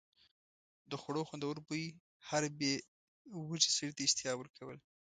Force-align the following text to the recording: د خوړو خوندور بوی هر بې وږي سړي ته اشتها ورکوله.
د 0.89 0.93
خوړو 1.01 1.27
خوندور 1.29 1.55
بوی 1.67 1.85
هر 2.27 2.43
بې 2.59 2.73
وږي 3.49 3.71
سړي 3.77 3.93
ته 3.97 4.01
اشتها 4.05 4.31
ورکوله. 4.37 4.81